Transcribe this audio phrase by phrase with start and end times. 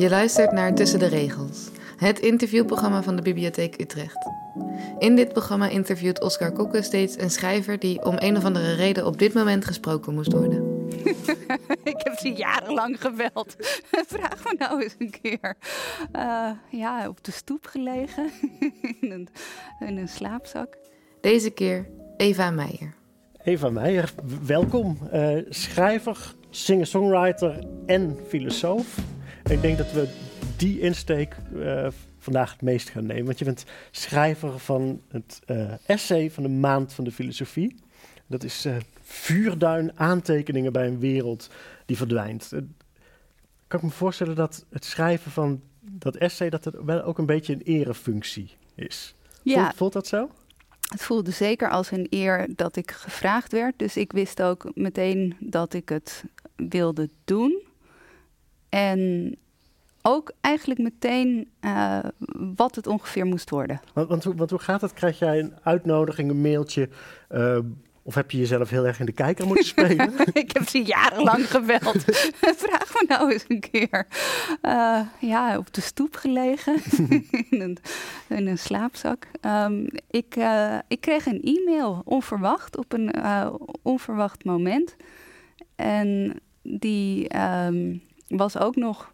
[0.00, 4.28] Je luistert naar Tussen de Regels, het interviewprogramma van de Bibliotheek Utrecht.
[4.98, 9.06] In dit programma interviewt Oscar Kokke steeds een schrijver die om een of andere reden
[9.06, 10.88] op dit moment gesproken moest worden.
[11.92, 13.56] ik heb ze jarenlang gebeld.
[14.14, 15.56] Vraag me nou eens een keer.
[16.16, 18.30] Uh, ja, op de stoep gelegen,
[19.00, 19.28] in, een,
[19.80, 20.76] in een slaapzak.
[21.20, 22.94] Deze keer Eva Meijer.
[23.42, 24.12] Eva Meijer,
[24.46, 24.98] welkom.
[25.12, 28.98] Uh, schrijver, singer-songwriter en filosoof.
[29.50, 30.08] Ik denk dat we
[30.56, 31.86] die insteek uh,
[32.18, 33.24] vandaag het meest gaan nemen.
[33.24, 37.74] Want je bent schrijver van het uh, essay van de Maand van de Filosofie.
[38.26, 41.50] Dat is uh, vuurduin aantekeningen bij een wereld
[41.86, 42.48] die verdwijnt.
[43.66, 46.50] kan ik me voorstellen dat het schrijven van dat essay...
[46.50, 49.14] dat het wel ook een beetje een erefunctie is.
[49.42, 49.62] Ja.
[49.62, 50.30] Voelt, voelt dat zo?
[50.88, 53.78] Het voelde zeker als een eer dat ik gevraagd werd.
[53.78, 56.24] Dus ik wist ook meteen dat ik het
[56.56, 57.68] wilde doen.
[58.68, 59.36] En
[60.02, 61.98] ook eigenlijk meteen uh,
[62.56, 63.80] wat het ongeveer moest worden.
[63.92, 64.92] Want, want, want, hoe gaat het?
[64.92, 66.88] Krijg jij een uitnodiging, een mailtje?
[67.30, 67.58] Uh,
[68.02, 70.12] of heb je jezelf heel erg in de kijker moeten spelen?
[70.32, 72.04] ik heb ze jarenlang gebeld.
[72.64, 74.06] Vraag me nou eens een keer.
[74.62, 76.76] Uh, ja, op de stoep gelegen.
[77.50, 77.78] in, een,
[78.28, 79.26] in, een, slaapzak.
[79.40, 80.36] Um, ik,
[80.88, 83.14] ik kreeg een e-mail onverwacht op een
[83.82, 84.96] onverwacht moment.
[85.76, 89.12] En die um, was ook nog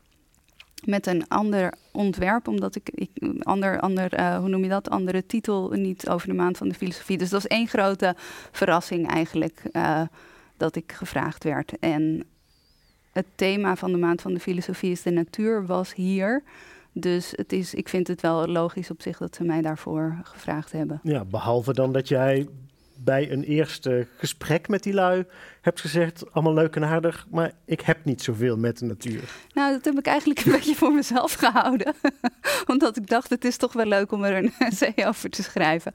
[0.87, 3.11] met een ander ontwerp, omdat ik, ik
[3.43, 6.75] ander, ander uh, hoe noem je dat, andere titel niet over de maand van de
[6.75, 7.19] filosofie.
[7.19, 8.15] Dus dat was één grote
[8.53, 10.01] verrassing eigenlijk uh,
[10.57, 11.79] dat ik gevraagd werd.
[11.79, 12.25] En
[13.13, 16.43] het thema van de maand van de filosofie is de natuur was hier.
[16.93, 20.73] Dus het is, ik vind het wel logisch op zich dat ze mij daarvoor gevraagd
[20.73, 21.01] hebben.
[21.03, 22.49] Ja, behalve dan dat jij
[22.97, 25.25] bij een eerste gesprek met die lui
[25.61, 29.21] hebt gezegd, allemaal leuk en aardig, maar ik heb niet zoveel met de natuur.
[29.53, 31.95] Nou, dat heb ik eigenlijk een beetje voor mezelf gehouden.
[32.73, 35.93] Omdat ik dacht, het is toch wel leuk om er een essay over te schrijven.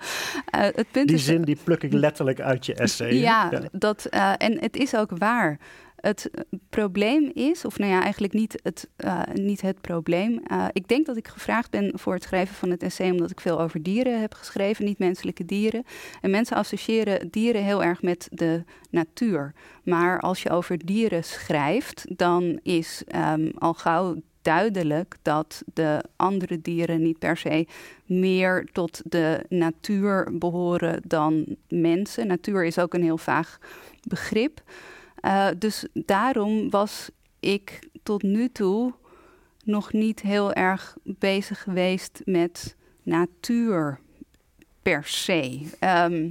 [0.55, 3.13] Uh, het punt die zin die pluk ik letterlijk uit je essay.
[3.13, 3.61] Ja, ja.
[3.71, 5.59] Dat, uh, en het is ook waar.
[6.01, 6.29] Het
[6.69, 10.41] probleem is, of nou ja, eigenlijk niet het, uh, niet het probleem.
[10.51, 13.39] Uh, ik denk dat ik gevraagd ben voor het schrijven van het essay omdat ik
[13.39, 15.83] veel over dieren heb geschreven, niet menselijke dieren.
[16.21, 19.53] En mensen associëren dieren heel erg met de natuur.
[19.83, 26.61] Maar als je over dieren schrijft, dan is um, al gauw duidelijk dat de andere
[26.61, 27.67] dieren niet per se
[28.05, 32.27] meer tot de natuur behoren dan mensen.
[32.27, 33.57] Natuur is ook een heel vaag
[34.07, 34.61] begrip.
[35.21, 37.09] Uh, dus daarom was
[37.39, 38.93] ik tot nu toe
[39.63, 43.99] nog niet heel erg bezig geweest met natuur
[44.81, 45.61] per se.
[45.79, 46.23] Um,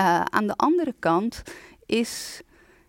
[0.00, 1.42] uh, aan de andere kant
[1.86, 2.40] is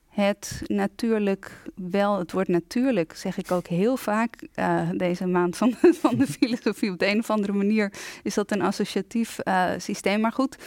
[0.07, 5.73] het natuurlijk wel, het woord natuurlijk zeg ik ook heel vaak uh, deze maand van,
[5.81, 6.91] van de filosofie.
[6.91, 9.39] Op de een of andere manier is dat een associatief
[9.78, 10.22] systeem.
[10.22, 10.57] Maar goed,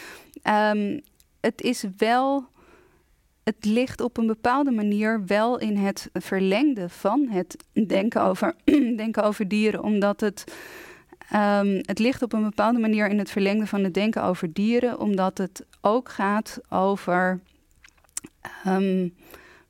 [0.45, 1.01] um,
[1.41, 2.49] het is wel
[3.47, 8.55] het ligt op een bepaalde manier wel in het verlengde van het denken over,
[9.05, 10.45] denken over dieren, omdat het.
[11.35, 14.99] Um, het ligt op een bepaalde manier in het verlengde van het denken over dieren,
[14.99, 17.41] omdat het ook gaat over
[18.67, 19.15] um,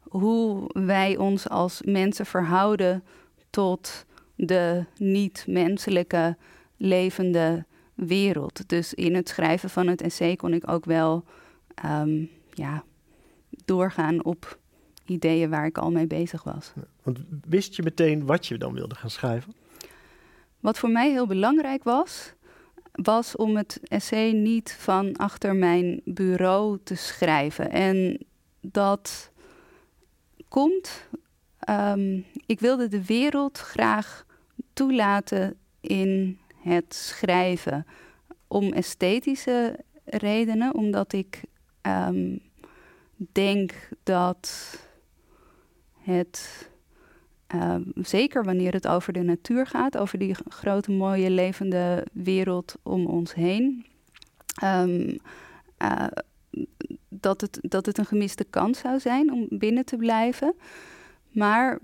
[0.00, 3.04] hoe wij ons als mensen verhouden
[3.50, 4.04] tot
[4.34, 6.36] de niet-menselijke
[6.76, 7.64] levende
[7.94, 8.68] wereld.
[8.68, 11.24] Dus in het schrijven van het essay kon ik ook wel
[11.84, 12.84] um, ja,
[13.64, 14.58] doorgaan op
[15.04, 16.72] ideeën waar ik al mee bezig was.
[17.02, 17.18] Want
[17.48, 19.54] wist je meteen wat je dan wilde gaan schrijven?
[20.60, 22.32] Wat voor mij heel belangrijk was,
[22.92, 27.70] was om het essay niet van achter mijn bureau te schrijven.
[27.70, 28.26] En
[28.60, 29.30] dat
[30.48, 31.08] komt.
[31.70, 34.26] Um, ik wilde de wereld graag
[34.72, 37.86] toelaten in het schrijven.
[38.48, 41.40] Om esthetische redenen, omdat ik
[41.82, 42.40] um,
[43.16, 44.76] denk dat
[45.98, 46.68] het,
[47.54, 53.06] uh, zeker wanneer het over de natuur gaat, over die grote, mooie, levende wereld om
[53.06, 53.86] ons heen,
[54.64, 55.16] um,
[55.82, 56.06] uh,
[57.08, 60.54] dat, het, dat het een gemiste kans zou zijn om binnen te blijven.
[61.30, 61.78] Maar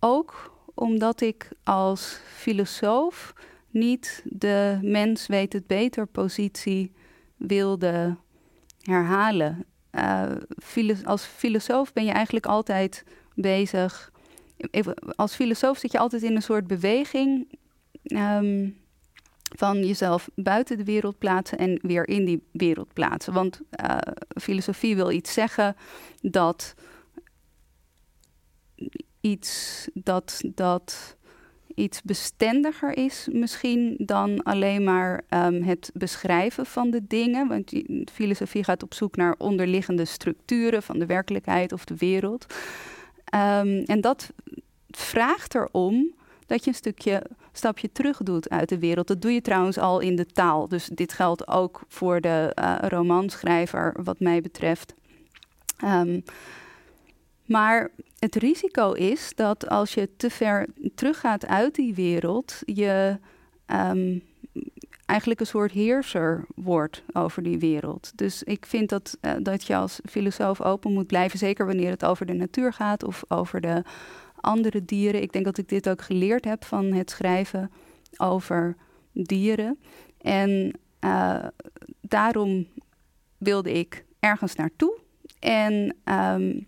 [0.00, 3.34] ook omdat ik als filosoof
[3.70, 6.92] niet de mens weet het beter positie
[7.36, 8.16] wilde
[8.82, 9.66] herhalen
[9.96, 13.04] uh, als filosoof ben je eigenlijk altijd
[13.34, 14.12] bezig.
[15.16, 17.58] Als filosoof zit je altijd in een soort beweging
[18.02, 18.76] um,
[19.56, 23.32] van jezelf buiten de wereld plaatsen en weer in die wereld plaatsen.
[23.32, 23.96] Want uh,
[24.40, 25.76] filosofie wil iets zeggen
[26.20, 26.74] dat
[29.20, 31.16] iets dat, dat
[31.76, 37.48] iets bestendiger is misschien dan alleen maar ehm, het beschrijven van de dingen.
[37.48, 37.72] Want
[38.12, 42.46] filosofie gaat op zoek naar onderliggende structuren van de werkelijkheid of de wereld.
[43.24, 44.32] Ehm, en dat
[44.90, 46.14] vraagt erom
[46.46, 49.06] dat je een stukje stapje terug doet uit de wereld.
[49.06, 50.68] Dat doe je trouwens al in de taal.
[50.68, 54.94] Dus dit geldt ook voor de uh, romanschrijver, wat mij betreft.
[55.84, 56.22] Um,
[57.46, 63.18] maar het risico is dat als je te ver teruggaat uit die wereld, je
[63.66, 64.22] um,
[65.06, 68.12] eigenlijk een soort heerser wordt over die wereld.
[68.14, 72.04] Dus ik vind dat, uh, dat je als filosoof open moet blijven, zeker wanneer het
[72.04, 73.82] over de natuur gaat of over de
[74.40, 75.22] andere dieren.
[75.22, 77.70] Ik denk dat ik dit ook geleerd heb van het schrijven
[78.16, 78.76] over
[79.12, 79.78] dieren.
[80.20, 81.44] En uh,
[82.00, 82.66] daarom
[83.38, 84.98] wilde ik ergens naartoe.
[85.38, 86.66] En um,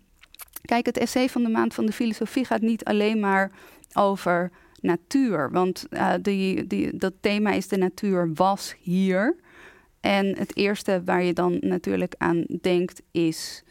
[0.69, 3.51] Kijk, het essay van de maand van de filosofie gaat niet alleen maar
[3.93, 4.51] over
[4.81, 5.51] natuur.
[5.51, 9.35] Want uh, die, die, dat thema is de natuur was hier.
[9.99, 13.63] En het eerste waar je dan natuurlijk aan denkt is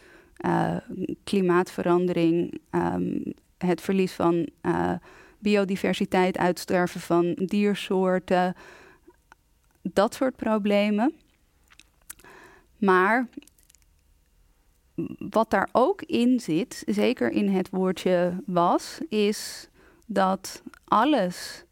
[0.46, 0.76] uh,
[1.24, 3.22] klimaatverandering, um,
[3.58, 4.92] het verlies van uh,
[5.38, 8.54] biodiversiteit, uitsterven van diersoorten,
[9.82, 11.12] dat soort problemen.
[12.78, 13.28] Maar
[15.18, 19.68] wat daar ook in zit, zeker in het woordje was, is
[20.06, 21.64] dat alles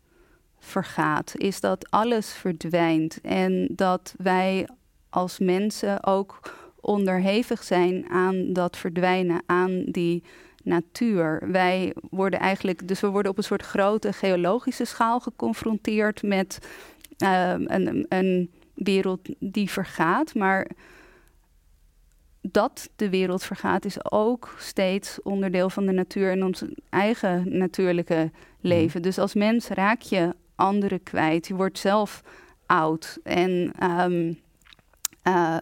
[0.59, 4.69] vergaat, is dat alles verdwijnt en dat wij
[5.11, 6.41] als mensen ook
[6.81, 10.23] onderhevig zijn aan dat verdwijnen, aan die
[10.63, 11.43] natuur.
[11.51, 16.59] Wij worden eigenlijk, dus we worden op een soort grote geologische schaal geconfronteerd met
[17.19, 20.67] uh, een, een wereld die vergaat, maar
[22.51, 28.31] dat de wereld vergaat, is ook steeds onderdeel van de natuur en ons eigen natuurlijke
[28.61, 29.03] leven.
[29.03, 31.47] Dus als mens raak je anderen kwijt.
[31.47, 32.23] Je wordt zelf
[32.67, 33.19] oud.
[33.23, 34.39] En um,
[35.25, 35.57] uh,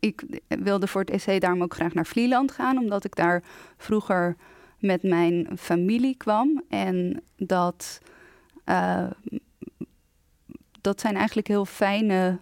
[0.00, 3.42] ik wilde voor het essay daarom ook graag naar Vlieland gaan, omdat ik daar
[3.76, 4.36] vroeger
[4.78, 6.62] met mijn familie kwam.
[6.68, 8.00] En dat,
[8.64, 9.10] uh,
[10.80, 12.38] dat zijn eigenlijk heel fijne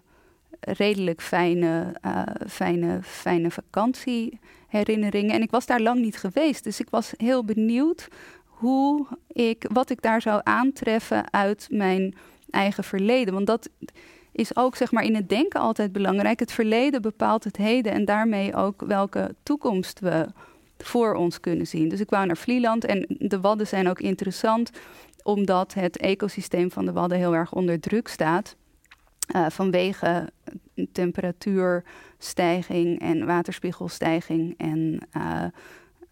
[0.66, 5.34] redelijk fijne, uh, fijne, fijne vakantieherinneringen.
[5.34, 6.64] En ik was daar lang niet geweest.
[6.64, 8.08] Dus ik was heel benieuwd
[8.44, 12.14] hoe ik, wat ik daar zou aantreffen uit mijn
[12.50, 13.34] eigen verleden.
[13.34, 13.68] Want dat
[14.32, 16.40] is ook zeg maar in het denken altijd belangrijk.
[16.40, 20.26] Het verleden bepaalt het heden en daarmee ook welke toekomst we
[20.78, 21.88] voor ons kunnen zien.
[21.88, 24.70] Dus ik wou naar Vlieland en de Wadden zijn ook interessant
[25.22, 28.56] omdat het ecosysteem van de Wadden heel erg onder druk staat.
[29.34, 30.32] Uh, vanwege
[30.92, 35.44] temperatuurstijging en waterspiegelstijging en uh,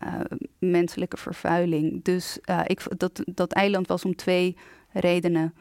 [0.02, 0.20] uh,
[0.58, 2.04] menselijke vervuiling.
[2.04, 4.56] Dus ik, dat, dat eiland was om twee
[4.88, 5.54] redenen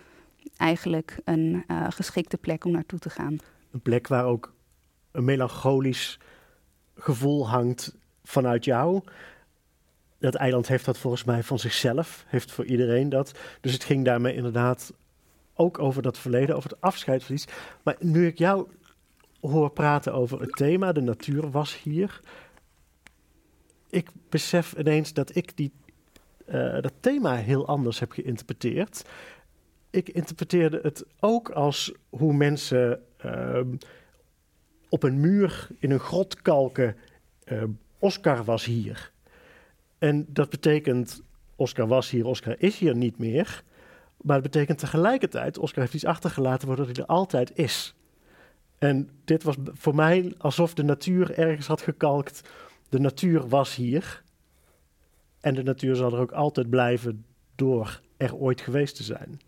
[0.57, 3.37] eigenlijk een geschikte plek om naartoe te gaan.
[3.71, 4.53] Een plek waar ook
[5.11, 6.19] een melancholisch
[6.95, 9.01] gevoel hangt vanuit jou.
[10.19, 13.39] Dat eiland heeft dat volgens mij van zichzelf, heeft voor iedereen dat.
[13.61, 14.93] Dus het ging daarmee inderdaad
[15.55, 17.47] ook over dat verleden, over het afscheidsverlies.
[17.83, 18.67] Maar nu ik jou
[19.41, 22.21] hoor praten over het thema, de natuur was hier.
[23.89, 25.71] Ik besef ineens dat ik die,
[26.45, 29.05] uh, dat thema heel anders heb geïnterpreteerd.
[29.89, 33.59] Ik interpreteerde het ook als hoe mensen uh,
[34.89, 36.95] op een muur in een grot kalken.
[37.45, 37.63] Uh,
[37.99, 39.11] Oscar was hier.
[39.97, 41.21] En dat betekent,
[41.55, 43.63] Oscar was hier, Oscar is hier niet meer.
[44.23, 47.95] Maar het betekent tegelijkertijd, Oscar heeft iets achtergelaten waardoor hij er altijd is.
[48.77, 52.49] En dit was voor mij alsof de natuur ergens had gekalkt.
[52.89, 54.23] De natuur was hier.
[55.41, 57.25] En de natuur zal er ook altijd blijven
[57.55, 59.39] door er ooit geweest te zijn.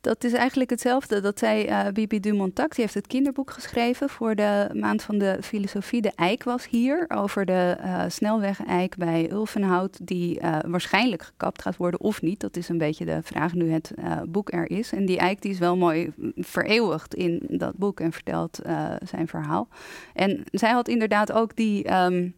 [0.00, 1.20] Dat is eigenlijk hetzelfde.
[1.20, 2.74] Dat zei uh, Bibi Dumontac.
[2.74, 6.00] Die heeft het kinderboek geschreven voor de maand van de filosofie.
[6.00, 10.06] De eik was hier over de uh, snelweg-eik bij Ulvenhout.
[10.06, 12.40] Die uh, waarschijnlijk gekapt gaat worden of niet.
[12.40, 13.94] Dat is een beetje de vraag nu het
[14.28, 14.92] boek er is.
[14.92, 18.58] En die eik die is wel mooi vereeuwigd in dat boek en vertelt
[19.04, 19.68] zijn verhaal.
[20.14, 22.34] En zij had inderdaad ook die um,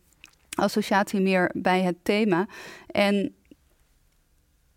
[0.54, 2.46] associatie meer bij het thema.
[2.86, 3.34] En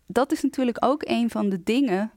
[0.06, 2.10] dat is natuurlijk ook een van de dingen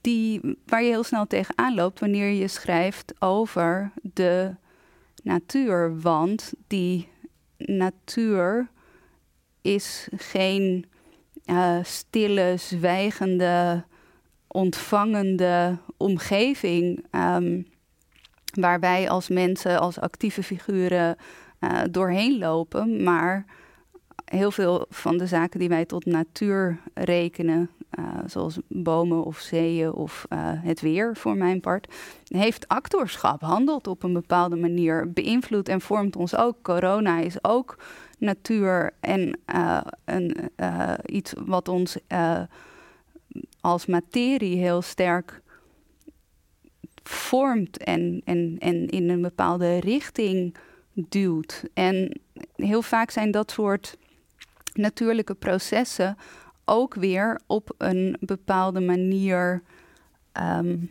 [0.00, 4.54] die, waar je heel snel tegenaan loopt wanneer je schrijft over de
[5.22, 6.00] natuur.
[6.00, 7.08] Want die
[7.56, 8.68] natuur
[9.62, 10.86] is geen
[11.46, 13.84] uh, stille, zwijgende,
[14.46, 17.66] ontvangende omgeving um,
[18.54, 21.16] waar wij als mensen, als actieve figuren
[21.60, 23.44] uh, doorheen lopen, maar
[24.24, 27.70] heel veel van de zaken die wij tot natuur rekenen,
[28.26, 31.94] zoals bomen of zeeën of uh, het weer voor mijn part,
[32.28, 36.56] heeft actorschap, handelt op een bepaalde manier, beïnvloedt en vormt ons ook.
[36.62, 37.76] Corona is ook
[38.18, 40.36] natuur en uh, een,
[41.06, 41.98] iets wat ons
[43.60, 45.42] als materie heel sterk
[47.02, 50.56] vormt en, en, en in een bepaalde richting
[50.92, 51.64] duwt.
[51.74, 52.20] En
[52.56, 53.96] heel vaak zijn dat soort
[54.72, 56.16] natuurlijke processen
[56.68, 59.62] ook weer op een bepaalde manier
[60.40, 60.90] um,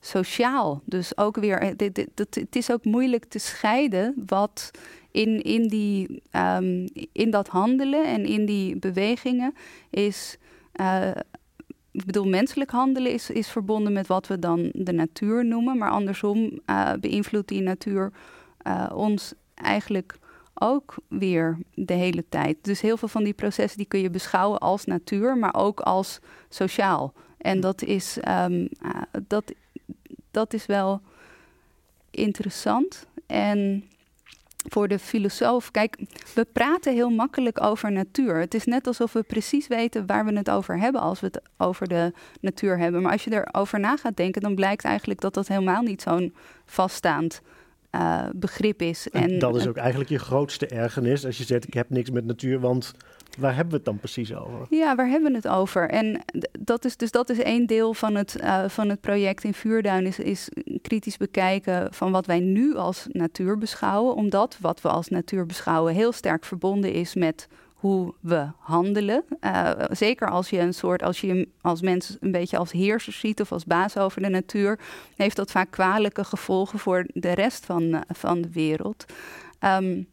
[0.00, 0.82] sociaal.
[0.84, 4.70] Dus ook weer, dit, dit, het is ook moeilijk te scheiden wat
[5.10, 9.54] in, in, die, um, in dat handelen en in die bewegingen
[9.90, 10.36] is.
[10.74, 11.10] Uh,
[11.90, 15.78] ik bedoel, menselijk handelen is, is verbonden met wat we dan de natuur noemen.
[15.78, 18.12] Maar andersom uh, beïnvloedt die natuur
[18.94, 20.18] ons eigenlijk
[20.62, 22.56] ook weer de hele tijd.
[22.60, 26.18] Dus heel veel van die processen die kun je beschouwen als natuur, maar ook als
[26.48, 27.12] sociaal.
[27.38, 29.52] En dat is, um, uh, dat,
[30.30, 31.00] dat is wel
[32.10, 33.06] interessant.
[33.26, 33.84] En
[34.68, 35.96] voor de filosoof, kijk,
[36.34, 38.36] we praten heel makkelijk over natuur.
[38.36, 41.40] Het is net alsof we precies weten waar we het over hebben als we het
[41.56, 43.02] over de natuur hebben.
[43.02, 46.34] Maar als je erover na gaat denken, dan blijkt eigenlijk dat dat helemaal niet zo'n
[46.64, 47.40] vaststaand
[47.92, 49.08] uh, begrip is.
[49.10, 52.24] En, dat is ook eigenlijk je grootste ergernis als je zegt: Ik heb niks met
[52.24, 52.92] natuur, want
[53.38, 54.66] waar hebben we het dan precies over?
[54.68, 55.88] Ja, waar hebben we het over?
[55.88, 56.22] En
[56.58, 60.06] dat is, dus dat is één deel van het, uh, van het project in Vuurduin,
[60.06, 60.48] is, is
[60.82, 65.94] kritisch bekijken van wat wij nu als natuur beschouwen, omdat wat we als natuur beschouwen
[65.94, 67.48] heel sterk verbonden is met
[67.80, 69.24] hoe we handelen.
[69.40, 73.40] Uh, zeker als je een soort, als je als mens een beetje als heerser ziet
[73.40, 74.78] of als baas over de natuur,
[75.16, 79.04] heeft dat vaak kwalijke gevolgen voor de rest van, uh, van de wereld.
[79.64, 80.08] Um,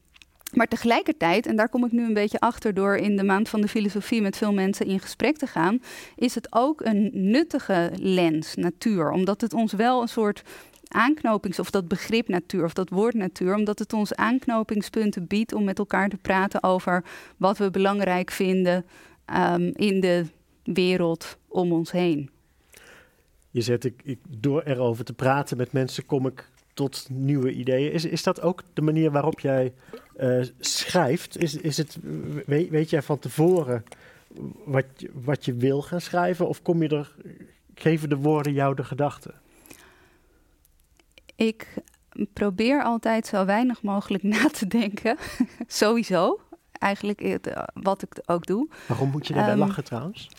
[0.53, 3.61] maar tegelijkertijd, en daar kom ik nu een beetje achter door in de maand van
[3.61, 5.81] de filosofie met veel mensen in gesprek te gaan,
[6.15, 9.11] is het ook een nuttige lens, natuur.
[9.11, 10.43] Omdat het ons wel een soort
[10.89, 15.63] aanknopings, of dat begrip natuur, of dat woord natuur, omdat het ons aanknopingspunten biedt om
[15.63, 17.03] met elkaar te praten over
[17.37, 18.85] wat we belangrijk vinden
[19.35, 20.25] um, in de
[20.63, 22.29] wereld om ons heen.
[23.51, 27.91] Je zegt, ik, ik, door erover te praten met mensen kom ik tot nieuwe ideeën.
[27.91, 29.73] Is, is dat ook de manier waarop jij
[30.19, 31.37] uh, schrijft?
[31.37, 31.97] Is, is het,
[32.45, 33.83] weet, weet jij van tevoren
[34.65, 36.47] wat, wat je wil gaan schrijven?
[36.47, 37.15] Of kom je er,
[37.75, 39.33] geven de woorden jou de gedachten?
[41.37, 41.67] Ik
[42.33, 45.17] probeer altijd zo weinig mogelijk na te denken.
[45.67, 46.39] Sowieso.
[46.71, 48.69] Eigenlijk eh, wat ik ook doe.
[48.87, 50.29] Waarom moet je daarbij um, lachen trouwens?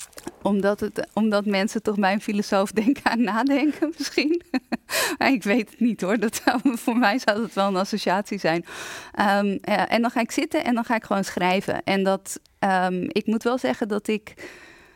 [0.43, 4.43] Omdat, het, omdat mensen toch mijn filosoof denken aan nadenken misschien.
[5.35, 6.19] ik weet het niet hoor.
[6.19, 8.65] Dat voor mij zou het wel een associatie zijn.
[9.21, 11.83] Um, ja, en dan ga ik zitten en dan ga ik gewoon schrijven.
[11.83, 14.51] En dat, um, ik moet wel zeggen dat ik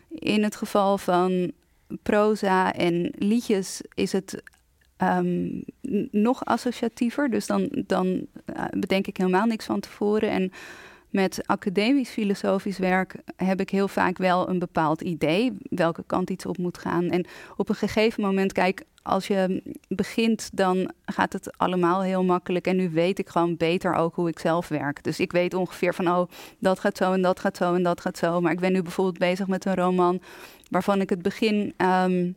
[0.09, 1.53] in het geval van
[2.03, 4.43] proza en liedjes is het
[4.99, 5.65] um,
[6.11, 7.31] nog associatiever.
[7.31, 10.31] Dus dan, dan uh, bedenk ik helemaal niks van tevoren.
[10.31, 10.53] En
[11.13, 16.47] met academisch filosofisch werk heb ik heel vaak wel een bepaald idee welke kant iets
[16.47, 17.11] op moet gaan.
[17.11, 22.67] En op een gegeven moment, kijk, als je begint, dan gaat het allemaal heel makkelijk.
[22.67, 25.05] En nu weet ik gewoon beter ook hoe ik zelf werk.
[25.05, 28.01] Dus ik weet ongeveer van, oh, dat gaat zo en dat gaat zo en dat
[28.01, 28.41] gaat zo.
[28.41, 30.21] Maar ik ben nu bijvoorbeeld bezig met een roman
[30.71, 32.35] waarvan ik het begin um,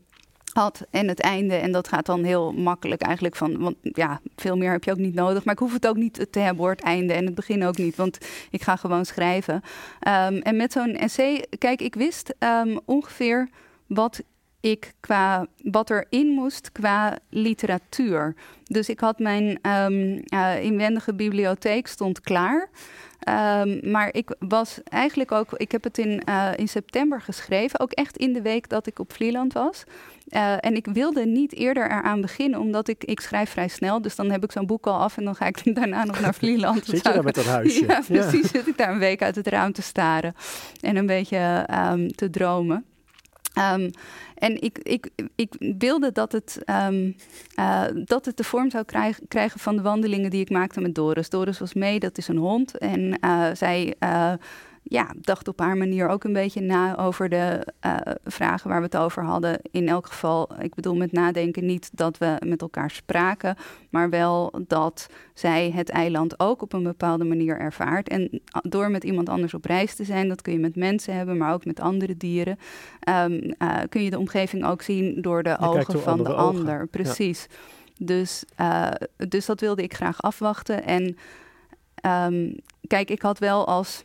[0.90, 1.56] en het einde.
[1.56, 4.98] En dat gaat dan heel makkelijk eigenlijk van, want ja, veel meer heb je ook
[4.98, 5.46] niet nodig.
[5.46, 7.96] Maar ik hoef het ook niet te hebben het einde en het begin ook niet,
[7.96, 8.18] want
[8.50, 9.54] ik ga gewoon schrijven.
[9.56, 13.50] Um, en met zo'n essay, kijk, ik wist um, ongeveer
[13.88, 14.24] wat
[14.60, 18.36] ik qua wat erin moest qua literatuur.
[18.64, 22.70] Dus ik had mijn um, uh, inwendige bibliotheek stond klaar.
[23.30, 27.92] Um, maar ik was eigenlijk ook, ik heb het in, uh, in september geschreven, ook
[27.92, 29.84] echt in de week dat ik op Vlieland was.
[30.30, 34.02] Uh, en ik wilde niet eerder eraan beginnen, omdat ik, ik schrijf vrij snel.
[34.02, 36.34] Dus dan heb ik zo'n boek al af en dan ga ik daarna nog naar
[36.34, 36.86] Vlieland.
[36.86, 37.86] Zit je daar met dat huisje?
[37.88, 38.42] Ja, precies.
[38.42, 38.48] Ja.
[38.48, 40.36] Zit ik daar een week uit het raam te staren
[40.82, 42.86] en een beetje um, te dromen.
[43.58, 43.90] Um,
[44.36, 47.16] en ik, ik, ik wilde dat het, um,
[47.60, 50.96] uh, dat het de vorm zou krijgen, krijgen van de wandelingen die ik maakte met
[50.96, 51.30] Doris.
[51.30, 52.78] Doris was mee, dat is een hond.
[52.78, 54.34] En uh, zij uh,
[54.88, 58.86] ja, dacht op haar manier ook een beetje na over de uh, vragen waar we
[58.86, 59.60] het over hadden.
[59.72, 63.56] In elk geval, ik bedoel met nadenken niet dat we met elkaar spraken,
[63.90, 68.10] maar wel dat zij het eiland ook op een bepaalde manier ervaart.
[68.10, 71.38] En door met iemand anders op reis te zijn, dat kun je met mensen hebben,
[71.38, 72.60] maar ook met andere dieren,
[73.10, 76.58] um, uh, kun je de omgeving ook zien door de je ogen van de ogen.
[76.58, 76.88] ander.
[76.88, 77.48] Precies.
[77.50, 77.56] Ja.
[77.98, 78.92] Dus, uh,
[79.30, 80.84] dus dat wilde ik graag afwachten.
[80.86, 81.18] En
[82.32, 82.56] um,
[82.88, 84.04] kijk, ik had wel als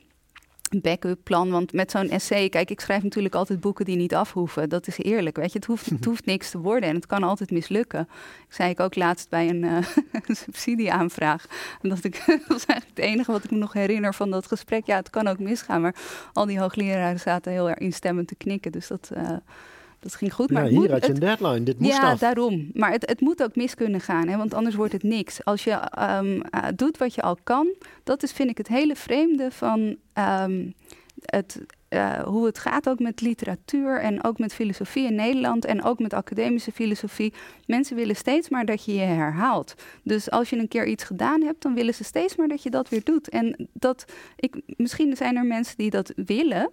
[0.79, 1.51] backup plan.
[1.51, 4.69] Want met zo'n essay, kijk, ik schrijf natuurlijk altijd boeken die niet afhoeven.
[4.69, 5.59] Dat is eerlijk, weet je.
[5.59, 8.09] Het hoeft, het hoeft niks te worden en het kan altijd mislukken.
[8.49, 9.85] Ik zei ik ook laatst bij een, uh,
[10.27, 11.47] subsidieaanvraag.
[11.83, 14.87] Dat, ik, dat was eigenlijk het enige wat ik me nog herinner van dat gesprek.
[14.87, 15.95] Ja, het kan ook misgaan, maar
[16.33, 18.73] al die hoogleraren zaten heel erg instemmend te knikken.
[18.73, 19.11] Dus dat...
[19.17, 19.37] Uh,
[20.01, 20.51] dat ging goed.
[20.51, 21.63] Maar ja, hier had je een deadline.
[21.63, 22.71] Dit moest ja, daarom.
[22.75, 25.45] Maar het, het moet ook mis kunnen gaan, hè, want anders wordt het niks.
[25.45, 25.73] Als je
[26.19, 27.69] um, uh, doet wat je al kan,
[28.05, 30.75] dat is vind ik het hele vreemde van um,
[31.25, 35.83] het, uh, hoe het gaat ook met literatuur en ook met filosofie in Nederland en
[35.83, 37.33] ook met academische filosofie.
[37.67, 39.75] Mensen willen steeds maar dat je je herhaalt.
[40.03, 42.71] Dus als je een keer iets gedaan hebt, dan willen ze steeds maar dat je
[42.71, 43.29] dat weer doet.
[43.29, 44.05] En dat
[44.37, 46.71] ik, misschien zijn er mensen die dat willen,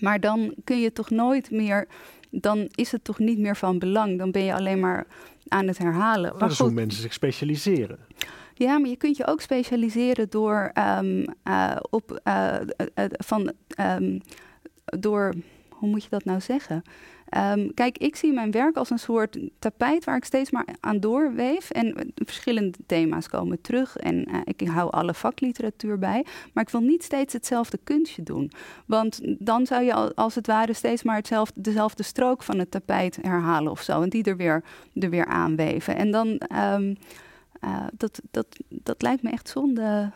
[0.00, 1.86] maar dan kun je toch nooit meer
[2.30, 4.18] dan is het toch niet meer van belang.
[4.18, 5.06] Dan ben je alleen maar
[5.48, 6.30] aan het herhalen.
[6.30, 7.98] Maar dat is hoe mensen zich specialiseren.
[8.54, 12.54] Ja, maar je kunt je ook specialiseren door um, uh, op uh,
[12.94, 14.20] uh, van um,
[14.84, 15.34] door
[15.68, 16.82] hoe moet je dat nou zeggen?
[17.36, 21.00] Um, kijk, ik zie mijn werk als een soort tapijt waar ik steeds maar aan
[21.00, 21.70] doorweef.
[21.70, 23.96] En verschillende thema's komen terug.
[23.96, 26.24] En uh, ik hou alle vakliteratuur bij.
[26.52, 28.50] Maar ik wil niet steeds hetzelfde kunstje doen.
[28.86, 33.18] Want dan zou je als het ware steeds maar hetzelfde, dezelfde strook van het tapijt
[33.22, 34.02] herhalen of zo.
[34.02, 34.64] En die er weer,
[34.94, 35.96] er weer aanweven.
[35.96, 36.40] En dan,
[36.72, 36.96] um,
[37.64, 40.12] uh, dat, dat, dat lijkt me echt zonde,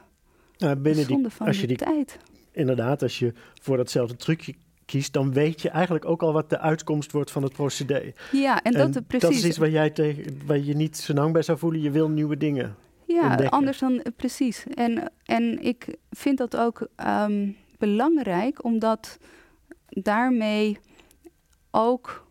[0.59, 2.19] nou, binnen zonde die, van als je die, tijd.
[2.53, 4.55] Inderdaad, als je voor datzelfde trucje
[4.91, 8.13] kiest, dan weet je eigenlijk ook al wat de uitkomst wordt van het procedé.
[8.33, 9.29] Ja, en, dat precies.
[9.29, 11.81] Dat is iets waar jij tegen, waar je niet zo lang bij zou voelen.
[11.81, 12.77] Je wil nieuwe dingen.
[13.07, 13.51] Ja, ontdekken.
[13.51, 14.67] anders dan precies.
[14.75, 19.19] En, en ik vind dat ook um, belangrijk, omdat
[19.89, 20.79] daarmee
[21.71, 22.29] ook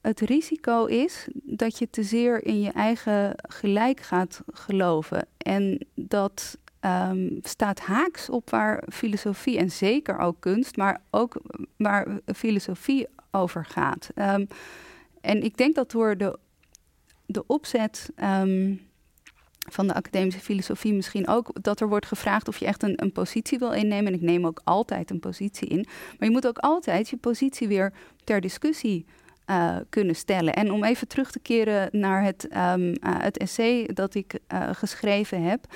[0.00, 5.26] het risico is dat je te zeer in je eigen gelijk gaat geloven.
[5.36, 6.58] En dat
[7.10, 11.40] um, staat haaks op waar filosofie en zeker ook kunst, maar ook
[11.76, 14.08] waar filosofie over gaat.
[14.14, 14.48] Um,
[15.20, 16.38] en ik denk dat door de,
[17.26, 18.10] de opzet
[18.40, 18.80] um,
[19.70, 23.12] van de academische filosofie misschien ook dat er wordt gevraagd of je echt een, een
[23.12, 24.06] positie wil innemen.
[24.06, 25.86] En ik neem ook altijd een positie in.
[26.18, 27.92] Maar je moet ook altijd je positie weer
[28.24, 29.06] ter discussie
[29.46, 30.54] uh, kunnen stellen.
[30.54, 35.42] En om even terug te keren naar het, uh, het essay dat ik uh, geschreven
[35.42, 35.66] heb.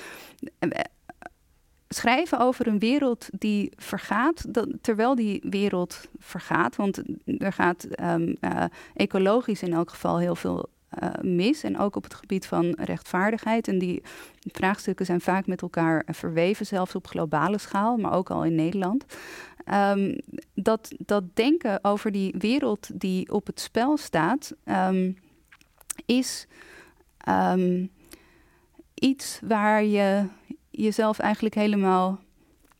[1.93, 4.45] Schrijven over een wereld die vergaat,
[4.81, 6.75] terwijl die wereld vergaat.
[6.75, 8.35] Want er gaat um,
[8.93, 10.69] ecologisch in elk geval heel veel
[11.21, 11.63] mis.
[11.63, 13.67] En ook op het gebied van rechtvaardigheid.
[13.67, 14.03] En die
[14.51, 19.05] vraagstukken zijn vaak met elkaar verweven, zelfs op globale schaal, maar ook al in Nederland.
[19.73, 20.17] Um,
[20.53, 25.17] dat, dat denken over die wereld die op het spel staat, um,
[26.05, 26.47] is
[28.93, 30.25] iets waar je
[30.75, 32.19] jezelf eigenlijk helemaal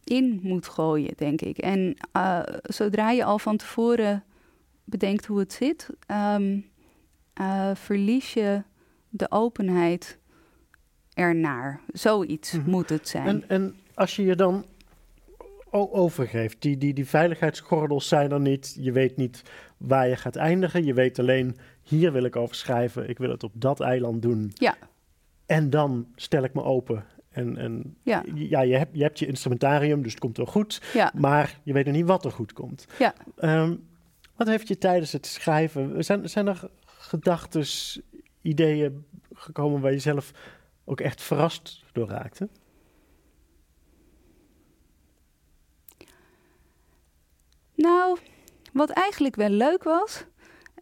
[0.04, 1.58] in moet gooien, denk ik.
[1.58, 4.24] En uh, zodra je al van tevoren
[4.84, 8.64] bedenkt hoe het zit, uh, verlies je
[9.10, 10.18] de openheid
[11.14, 11.82] ernaar.
[11.88, 12.70] Zoiets mm -hmm.
[12.70, 13.28] moet het zijn.
[13.28, 14.66] En, en als je je dan
[15.74, 16.62] overgeeft.
[16.62, 18.78] Die, die, die veiligheidsgordels zijn er niet.
[18.80, 19.44] Je weet niet
[19.78, 20.86] waar je gaat eindigen.
[20.86, 23.10] Je weet alleen, hier wil ik over schrijven.
[23.10, 24.52] Ik wil het op dat eiland doen.
[24.54, 24.76] Ja.
[25.46, 27.06] En dan stel ik me open.
[27.34, 30.82] En, en ja, ja je, hebt, je hebt je instrumentarium, dus het komt wel goed.
[30.94, 31.12] Ja.
[31.16, 32.86] Maar je weet nog niet wat er goed komt.
[33.00, 33.14] Ja.
[33.42, 33.88] Um,
[34.36, 36.04] wat heeft je tijdens het schrijven...
[36.04, 37.66] Zijn, zijn er gedachten,
[38.42, 40.32] ideeën gekomen waar je zelf
[40.86, 42.50] ook echt verrast door raakte?
[47.76, 48.18] Nou,
[48.74, 50.26] wat eigenlijk wel leuk was.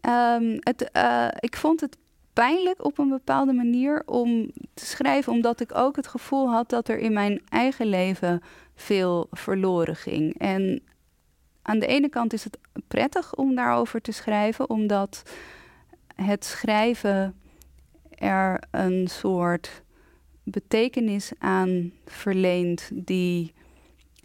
[0.08, 1.96] Um, het, uh, ik vond het
[2.32, 6.88] pijnlijk op een bepaalde manier om te schrijven, omdat ik ook het gevoel had dat
[6.88, 8.42] er in mijn eigen leven
[8.74, 10.38] veel verloren ging.
[10.38, 10.82] En
[11.62, 15.22] aan de ene kant is het prettig om daarover te schrijven, omdat
[16.14, 17.34] het schrijven
[18.10, 19.82] er een soort
[20.42, 23.52] betekenis aan verleent die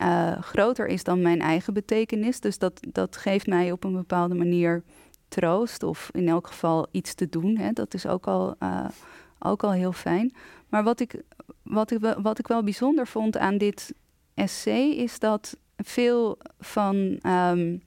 [0.01, 2.39] uh, groter is dan mijn eigen betekenis.
[2.39, 4.83] Dus dat, dat geeft mij op een bepaalde manier
[5.27, 7.57] troost of in elk geval iets te doen.
[7.57, 7.71] Hè.
[7.71, 8.85] Dat is ook al, uh,
[9.39, 10.33] ook al heel fijn.
[10.69, 11.21] Maar wat ik,
[11.63, 13.93] wat, ik, wat ik wel bijzonder vond aan dit
[14.33, 17.81] essay is dat veel van um,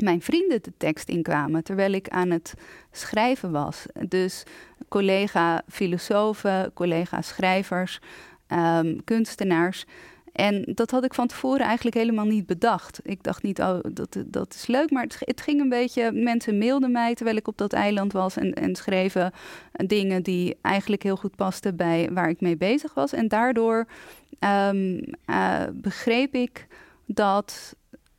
[0.00, 2.54] mijn vrienden de tekst inkwamen terwijl ik aan het
[2.90, 3.86] schrijven was.
[4.08, 4.42] Dus
[4.88, 8.00] collega filosofen, collega schrijvers,
[8.48, 9.86] um, kunstenaars.
[10.38, 13.00] En dat had ik van tevoren eigenlijk helemaal niet bedacht.
[13.02, 14.90] Ik dacht niet, oh, dat, dat is leuk.
[14.90, 16.12] Maar het, ging een beetje.
[16.12, 18.36] Mensen mailden mij terwijl ik op dat eiland was.
[18.36, 19.32] En, en schreven
[19.72, 23.12] dingen die eigenlijk heel goed pasten bij waar ik mee bezig was.
[23.12, 23.86] En daardoor
[24.40, 26.66] um, uh, begreep ik
[27.06, 27.76] dat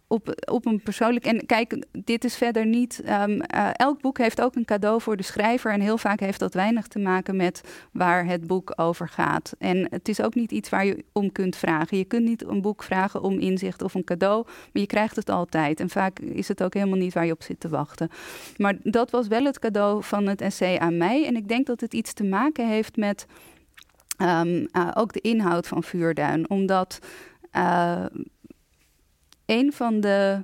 [0.10, 1.26] op, op een persoonlijk.
[1.26, 3.02] En kijk, dit is verder niet.
[3.10, 3.42] Um,
[3.72, 5.72] elk boek heeft ook een cadeau voor de schrijver.
[5.72, 9.54] En heel vaak heeft dat weinig te maken met waar het boek over gaat.
[9.58, 11.98] En het is ook niet iets waar je om kunt vragen.
[11.98, 14.44] Je kunt niet een boek vragen om inzicht of een cadeau.
[14.46, 15.80] Maar je krijgt het altijd.
[15.80, 18.10] En vaak is het ook helemaal niet waar je op zit te wachten.
[18.58, 21.26] Maar dat was wel het cadeau van het essay aan mij.
[21.26, 23.26] En ik denk dat het iets te maken heeft met.
[24.22, 26.50] Um, uh, ook de inhoud van Vuurduin.
[26.50, 27.00] Omdat.
[27.54, 28.06] Uh,
[29.50, 30.44] een van de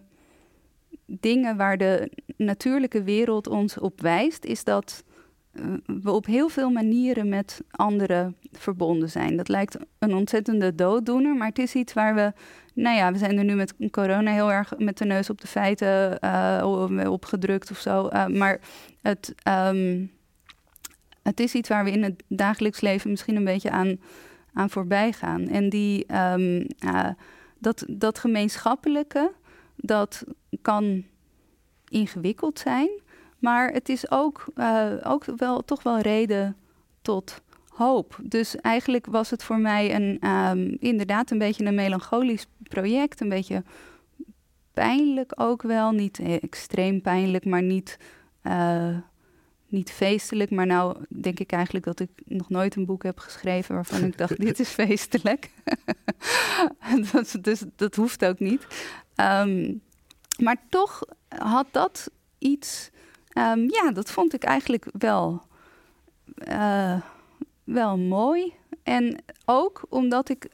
[1.06, 5.04] dingen waar de natuurlijke wereld ons op wijst, is dat
[5.52, 9.38] eh, we op heel veel manieren met anderen verbonden zijn.
[9.38, 12.34] Dat lijkt een ontzettende dooddoener, maar het is iets waar we.
[12.74, 15.48] Nou ja, we zijn er nu met corona heel erg met de neus op de
[15.48, 18.10] feiten uh, opgedrukt of zo.
[18.14, 18.60] Uh, maar
[19.02, 20.12] het, um,
[21.24, 24.00] het is iets waar we in het dagelijks leven misschien een beetje aan,
[24.54, 25.48] aan voorbij gaan.
[25.48, 26.06] En die.
[26.16, 26.68] Um,
[27.66, 29.32] dat, dat gemeenschappelijke,
[29.76, 30.24] dat
[30.62, 31.04] kan
[31.88, 32.90] ingewikkeld zijn,
[33.40, 36.56] maar het is ook, uh, ook wel, toch wel reden
[37.02, 38.20] tot hoop.
[38.24, 43.30] Dus eigenlijk was het voor mij een, um, inderdaad een beetje een melancholisch project, een
[43.30, 43.64] beetje
[44.74, 47.98] pijnlijk ook wel, niet extreem pijnlijk, maar niet
[48.44, 48.98] uh,
[49.68, 50.50] niet feestelijk.
[50.52, 54.18] Maar nou denk ik eigenlijk dat ik nog nooit een boek heb geschreven waarvan ik
[54.18, 55.50] dacht, dit is feestelijk.
[57.12, 58.68] dat, dus dat hoeft ook niet.
[59.16, 59.74] Ehm,
[60.38, 62.90] maar toch had dat iets,
[63.38, 65.42] um, ja, dat vond ik eigenlijk wel,
[66.50, 67.02] uh,
[67.64, 68.54] wel mooi.
[68.84, 70.48] En ook omdat ik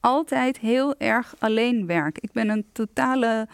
[0.00, 2.18] altijd heel erg alleen werk.
[2.18, 3.48] Ik ben een totale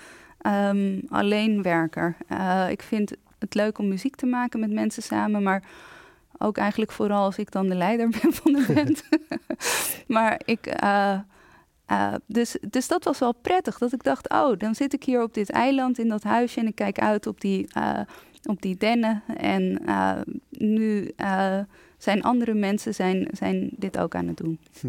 [0.46, 2.16] um, alleenwerker.
[2.32, 5.62] Uh, ik vind het leuk om muziek te maken met mensen samen, maar
[6.38, 9.04] ook eigenlijk vooral als ik dan de leider ben van de band.
[10.16, 10.82] maar ik.
[10.82, 11.18] Uh,
[11.90, 13.78] uh, dus, dus dat was wel prettig.
[13.78, 16.66] Dat ik dacht, oh, dan zit ik hier op dit eiland in dat huisje en
[16.66, 18.00] ik kijk uit op die, uh,
[18.44, 19.22] op die dennen.
[19.36, 19.82] En
[20.50, 21.14] nu
[21.98, 24.58] zijn andere mensen zijn, zijn dit ook aan het doen.
[24.80, 24.88] Hm.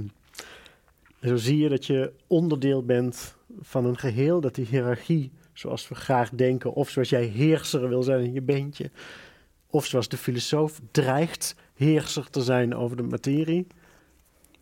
[1.22, 5.96] Zo zie je dat je onderdeel bent van een geheel, dat die hiërarchie zoals we
[5.96, 8.92] graag denken, of zoals jij heerser wil zijn in je beentje,
[9.68, 13.68] of zoals de filosoof dreigt heerser te zijn over de materie.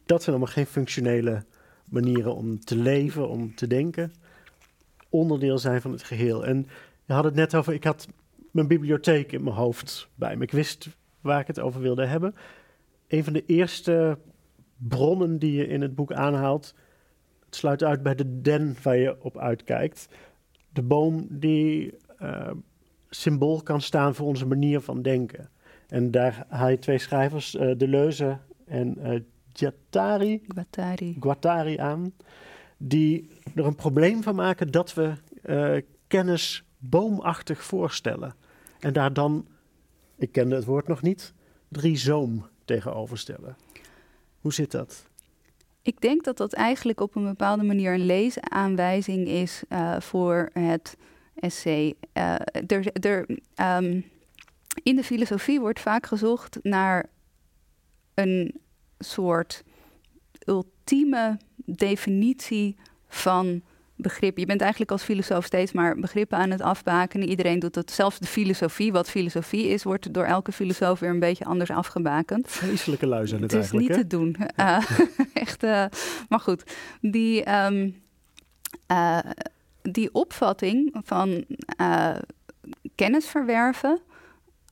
[0.05, 1.45] Dat zijn allemaal geen functionele
[1.85, 4.13] manieren om te leven, om te denken.
[5.09, 6.45] Onderdeel zijn van het geheel.
[6.45, 6.67] En
[7.05, 8.07] je had het net over, ik had
[8.51, 10.43] mijn bibliotheek in mijn hoofd bij me.
[10.43, 10.89] Ik wist
[11.21, 12.35] waar ik het over wilde hebben.
[13.07, 14.17] Een van de eerste
[14.77, 16.75] bronnen die je in het boek aanhaalt,
[17.45, 20.07] het sluit uit bij de den waar je op uitkijkt
[20.71, 22.51] de boom die uh,
[23.09, 25.49] symbool kan staan voor onze manier van denken.
[25.87, 29.19] En daar haal je twee schrijvers, uh, Deleuze en uh,
[29.53, 31.17] Guattari, Guattari.
[31.19, 32.13] Guattari aan,
[32.77, 35.13] die er een probleem van maken dat we
[36.07, 38.35] kennis boomachtig voorstellen.
[38.79, 39.47] En daar dan,
[40.17, 41.33] ik kende het woord nog niet,
[41.69, 43.55] rhizoom tegenover stellen.
[44.39, 45.09] Hoe zit dat?
[45.81, 50.97] Ik denk dat dat eigenlijk op een bepaalde manier een leesaanwijzing is uh, voor het
[51.35, 51.93] essay.
[52.13, 52.35] Uh,
[52.67, 53.25] er, er,
[53.77, 54.05] um,
[54.83, 57.05] in de filosofie wordt vaak gezocht naar
[58.13, 58.61] een
[58.99, 59.63] soort
[60.45, 62.75] ultieme definitie
[63.07, 63.61] van
[64.01, 64.37] begrip.
[64.37, 67.29] Je bent eigenlijk als filosoof steeds maar begrippen aan het afbakenen.
[67.29, 67.91] Iedereen doet het.
[67.91, 72.47] Zelfs de filosofie, wat filosofie is, wordt door elke filosoof weer een beetje anders afgebakend.
[72.49, 74.35] Vreselijke lui zijn het, het is niet te doen.
[74.59, 74.77] Uh,
[75.33, 75.85] echt, uh,
[76.29, 76.63] maar goed,
[77.01, 78.01] die, um,
[78.91, 79.19] uh,
[79.81, 81.45] die opvatting van
[82.95, 84.01] kennis verwerven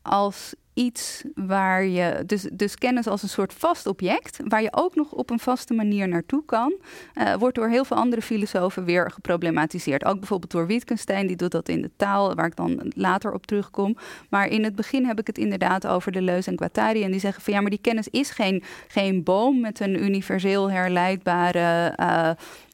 [0.01, 4.95] als iets waar je, dus, dus kennis als een soort vast object, waar je ook
[4.95, 6.73] nog op een vaste manier naartoe kan,
[7.15, 10.05] uh, wordt door heel veel andere filosofen weer geproblematiseerd.
[10.05, 13.45] Ook bijvoorbeeld door Wittgenstein, die doet dat in de taal, waar ik dan later op
[13.45, 13.97] terugkom.
[14.29, 17.19] Maar in het begin heb ik het inderdaad over de Leus en Guattari, en die
[17.19, 21.93] zeggen van ja, maar die kennis is geen, geen boom met een universeel herleidbare.
[21.99, 22.29] Uh,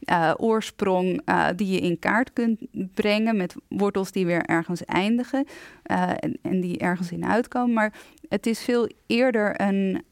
[0.06, 2.62] uh, oorsprong uh, die je in kaart kunt
[2.94, 5.46] brengen met wortels die weer ergens eindigen
[5.92, 7.74] uh, en, die ergens in uitkomen.
[7.74, 7.94] Maar
[8.30, 10.04] het is veel eerder een,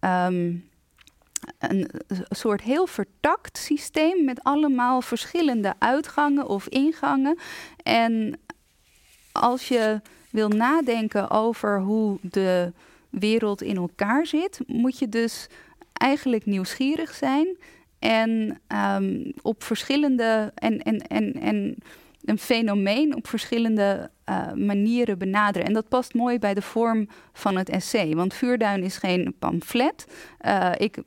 [0.00, 0.64] um,
[1.58, 1.90] een
[2.28, 7.38] soort heel vertakt systeem met allemaal verschillende uitgangen of ingangen.
[7.82, 8.38] En
[9.32, 12.72] als je wil nadenken over hoe de
[13.10, 15.46] wereld in elkaar zit, moet je dus
[15.92, 17.56] eigenlijk nieuwsgierig zijn
[17.98, 18.60] en
[18.98, 21.76] um, op verschillende en, en, en, en
[22.24, 25.66] een fenomeen op verschillende uh, manieren benaderen.
[25.66, 28.14] En dat past mooi bij de vorm van het essay.
[28.14, 30.06] Want Vuurduin is geen pamflet.
[30.46, 30.98] Uh, ik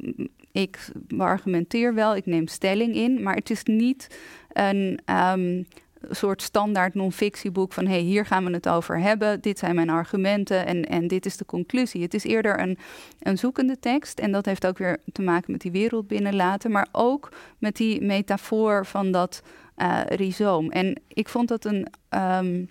[0.52, 4.20] ik argumenteer wel, ik neem stelling in, maar het is niet
[4.54, 5.68] een um,
[6.10, 10.66] soort standaard non-fictieboek van hey, hier gaan we het over hebben, dit zijn mijn argumenten
[10.66, 12.02] en, en dit is de conclusie.
[12.02, 12.78] Het is eerder een,
[13.20, 16.88] een zoekende tekst en dat heeft ook weer te maken met die wereld binnenlaten, maar
[16.92, 19.42] ook met die metafoor van dat
[19.78, 20.72] uh, rhizoom.
[20.72, 22.70] En ik vond dat een um,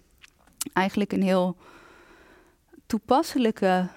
[0.72, 1.56] eigenlijk een heel
[2.86, 3.88] toepasselijke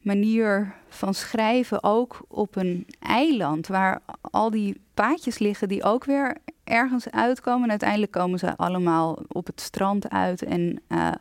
[0.00, 6.36] manier van schrijven ook op een eiland waar al die paadjes liggen die ook weer
[6.72, 7.62] ergens uitkomen.
[7.62, 11.12] En uiteindelijk komen ze allemaal op het strand uit en, uh,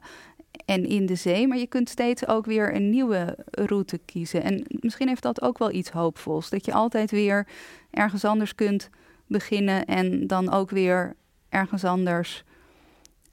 [0.66, 1.48] en in de zee.
[1.48, 4.44] Maar je kunt steeds ook weer een nieuwe route kiezen.
[4.44, 6.50] En misschien heeft dat ook wel iets hoopvols.
[6.50, 7.48] Dat je altijd weer
[7.92, 8.90] ergens anders kunt
[9.28, 11.16] beginnen en dan ook weer
[11.50, 12.44] ergens anders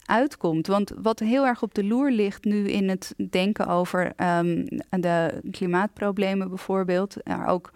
[0.04, 0.66] uitkomt.
[0.66, 5.40] Want wat heel erg op de loer ligt nu in het denken over um, de
[5.50, 7.70] klimaatproblemen bijvoorbeeld, maar ook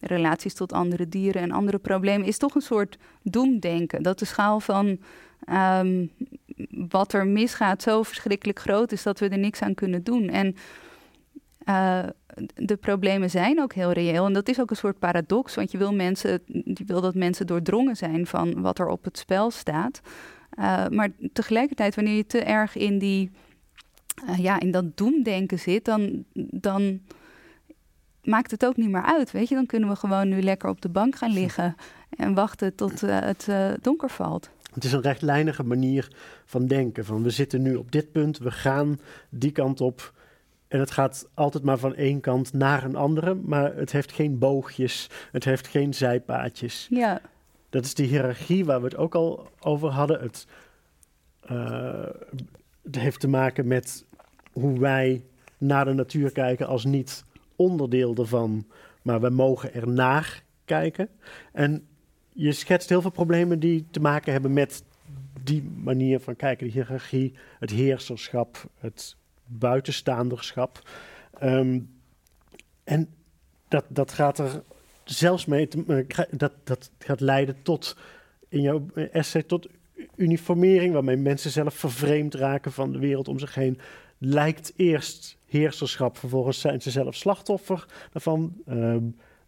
[0.00, 4.02] relaties tot andere dieren en andere problemen, is toch een soort doemdenken.
[4.02, 4.98] Dat de schaal van
[5.52, 6.10] um,
[6.88, 10.28] wat er misgaat zo verschrikkelijk groot is dat we er niks aan kunnen doen.
[10.28, 10.56] En
[11.68, 12.04] uh,
[12.54, 14.26] de problemen zijn ook heel reëel.
[14.26, 17.46] En dat is ook een soort paradox, want je wil, mensen, je wil dat mensen
[17.46, 20.00] doordrongen zijn van wat er op het spel staat.
[20.58, 23.30] Uh, maar tegelijkertijd, wanneer je te erg in, die,
[24.28, 27.00] uh, ja, in dat doemdenken zit, dan, dan
[28.28, 29.30] maakt het ook niet meer uit.
[29.30, 31.76] Weet je, dan kunnen we gewoon nu lekker op de bank gaan liggen
[32.16, 33.48] en wachten tot uh, het
[33.82, 34.50] donker valt.
[34.74, 36.08] Het is een rechtlijnige manier
[36.44, 37.04] van denken.
[37.04, 40.12] Van we zitten nu op dit punt, we gaan die kant op.
[40.68, 44.38] En het gaat altijd maar van één kant naar een andere, maar het heeft geen
[44.38, 46.86] boogjes, het heeft geen zijpaadjes.
[46.90, 47.20] Ja.
[47.70, 50.20] Dat is die hiërarchie waar we het ook al over hadden.
[50.20, 50.46] Het,
[51.50, 52.04] uh,
[52.82, 54.04] het heeft te maken met
[54.52, 55.22] hoe wij
[55.58, 57.24] naar de natuur kijken als niet
[57.58, 58.66] onderdeel ervan,
[59.02, 61.08] maar we mogen er naar kijken.
[61.52, 61.86] En
[62.32, 64.82] je schetst heel veel problemen die te maken hebben met
[65.42, 70.90] die manier van kijken, de hiërarchie, het heerserschap, het buitenstaanderschap.
[71.42, 71.90] Um,
[72.84, 73.08] en
[73.68, 74.62] dat, dat gaat er
[75.04, 77.96] zelfs mee, te, dat, dat gaat leiden tot,
[78.48, 79.68] in jouw essay, tot
[80.16, 83.78] uniformering, waarmee mensen zelf vervreemd raken van de wereld om zich heen.
[84.18, 88.62] Lijkt eerst heerserschap, vervolgens zijn ze zelf slachtoffer daarvan.
[88.68, 88.96] Uh,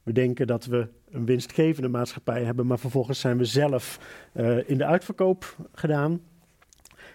[0.03, 3.99] we denken dat we een winstgevende maatschappij hebben, maar vervolgens zijn we zelf
[4.35, 6.21] uh, in de uitverkoop gedaan.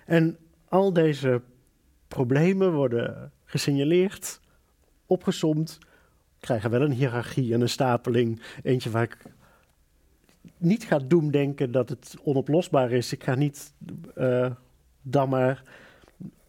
[0.05, 0.37] En
[0.69, 1.41] al deze
[2.07, 4.39] problemen worden gesignaleerd,
[5.05, 5.77] opgesomd,
[6.39, 8.41] krijgen wel een hiërarchie en een stapeling.
[8.63, 9.17] Eentje waar ik
[10.57, 13.11] niet ga doemdenken dat het onoplosbaar is.
[13.11, 13.73] Ik ga niet
[14.17, 14.51] uh,
[15.01, 15.63] dan maar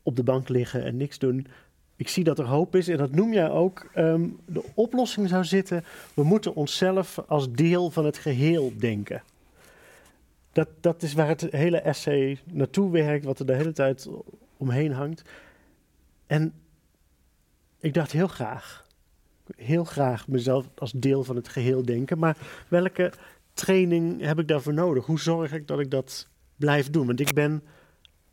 [0.06, 1.46] op de bank liggen en niks doen.
[1.96, 3.90] Ik zie dat er hoop is en dat noem jij ook.
[3.94, 9.22] Um, de oplossing zou zitten, we moeten onszelf als deel van het geheel denken.
[10.52, 14.08] Dat, dat is waar het hele essay naartoe werkt, wat er de hele tijd
[14.56, 15.22] omheen hangt.
[16.26, 16.52] En
[17.80, 18.86] ik dacht heel graag,
[19.56, 22.18] heel graag mezelf als deel van het geheel denken.
[22.18, 22.36] Maar
[22.68, 23.12] welke
[23.54, 25.06] training heb ik daarvoor nodig?
[25.06, 27.06] Hoe zorg ik dat ik dat blijf doen?
[27.06, 27.62] Want ik ben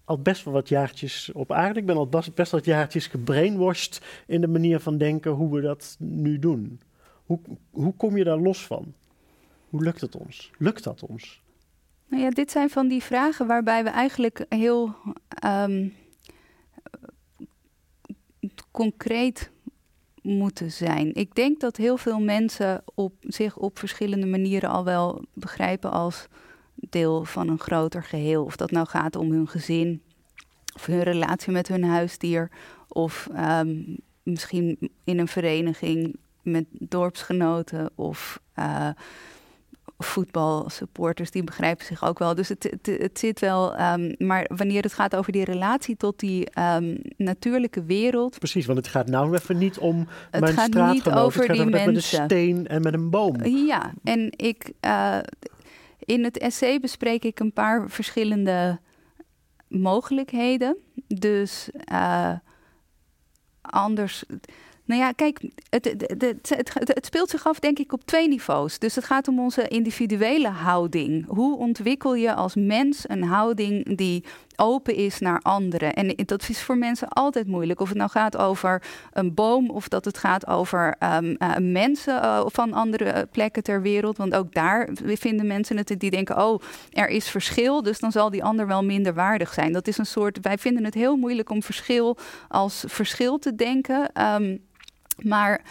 [0.06, 1.80] al best wel wat jaartjes op aarde.
[1.80, 5.96] Ik ben al best, wat jaartjes gebrainwashed in de manier van denken hoe we dat
[6.00, 6.80] nu doen.
[7.26, 7.40] Hoe,
[7.70, 8.94] hoe kom je daar los van?
[9.70, 10.52] Hoe lukt het ons?
[10.58, 11.42] Lukt dat ons?
[12.08, 14.96] Nou ja, dit zijn van die vragen waarbij we eigenlijk heel
[15.46, 15.94] um,
[18.72, 19.52] concreet
[20.22, 21.14] moeten zijn.
[21.14, 26.28] Ik denk dat heel veel mensen op, zich op verschillende manieren al wel begrijpen als
[26.94, 28.44] deel van een groter geheel.
[28.44, 30.02] Of dat nou gaat om hun gezin,
[30.76, 32.50] of hun relatie met hun huisdier,
[32.88, 38.90] of um, misschien in een vereniging met dorpsgenoten of uh,
[39.98, 42.36] voetbalsupporters, die begrijpen zich ook wel.
[42.36, 43.80] Dus het, het, het zit wel.
[43.82, 48.40] Um, maar wanneer het gaat over die relatie tot die um, natuurlijke wereld.
[48.40, 50.94] Precies, want het gaat nou even niet om het mijn gaat straatgenoot.
[50.94, 52.20] Niet over het gaat die over mensen.
[52.20, 53.46] met een steen en met een boom.
[53.46, 54.72] Ja, en ik.
[54.86, 55.18] Uh,
[56.06, 58.80] in het essay bespreek ik een paar verschillende
[59.68, 60.78] mogelijkheden.
[61.08, 62.34] Dus uh,
[63.62, 64.24] anders
[64.86, 65.40] nou ja, kijk,
[65.70, 68.80] het, het, het, het, speelt zich af denk ik op twee niveaus.
[68.80, 71.26] Dus het gaat om onze individuele houding.
[71.28, 74.24] Hoe ontwikkel je als mens een houding die
[74.56, 75.94] open is naar anderen?
[75.94, 77.80] En dat is voor mensen altijd moeilijk.
[77.80, 82.24] Of het nou gaat over een boom of dat het gaat over um, uh, mensen
[82.24, 84.18] uh, van andere plekken ter wereld.
[84.18, 86.62] Want ook daar vinden mensen het die denken: oh,
[86.92, 89.74] er is verschil, dus dan zal die ander wel minder waardig zijn.
[89.74, 90.38] Dat is een soort.
[90.42, 94.12] Wij vinden het heel moeilijk om verschil als verschil te denken.
[94.22, 94.62] Um,
[95.22, 95.62] Maar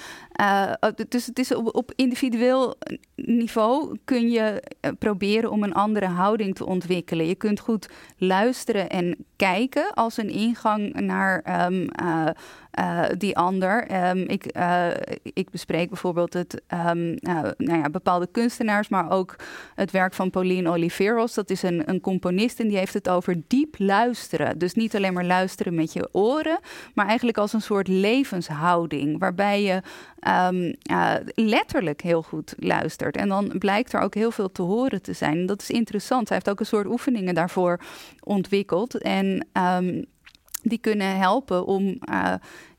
[0.40, 0.72] uh,
[1.08, 2.78] dus het is op, op, individueel
[3.14, 4.62] niveau kun je
[4.98, 7.26] proberen om een andere houding te ontwikkelen.
[7.26, 12.26] Je kunt goed luisteren en kijken als een ingang naar um, uh,
[12.80, 14.06] uh, die ander.
[14.10, 14.86] Um, ik, uh,
[15.22, 16.90] ik bespreek bijvoorbeeld het, uh,
[17.56, 19.36] nou ja, bepaalde kunstenaars, maar ook
[19.74, 21.34] het werk van Pauline Oliveros.
[21.34, 24.58] Dat is een, een componist en die heeft het over diep luisteren.
[24.58, 26.58] Dus niet alleen maar luisteren met je oren,
[26.94, 29.82] maar eigenlijk als een soort levenshouding, waarbij je
[30.28, 30.74] um,
[31.34, 33.16] letterlijk heel goed luistert.
[33.16, 35.46] En dan blijkt er ook heel veel te horen te zijn.
[35.46, 36.28] Dat is interessant.
[36.28, 37.80] Hij heeft ook een soort oefeningen daarvoor
[38.20, 38.98] ontwikkeld.
[38.98, 40.04] En um,
[40.62, 41.98] die kunnen helpen om.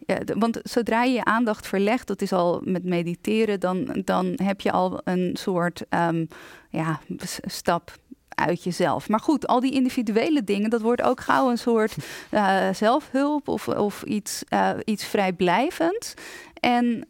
[0.06, 4.62] Ja, want zodra je je aandacht verlegt, dat is al met mediteren, dan, dan heb
[4.62, 6.28] je al een soort um,
[6.70, 7.00] ja,
[7.46, 7.92] stap
[8.30, 9.10] uit jezelf.
[9.10, 11.96] Maar goed, al die individuele dingen, dat wordt ook gauw een soort
[12.32, 16.14] uh, zelfhulp of, of iets, uh, iets vrijblijvends.
[16.60, 17.08] En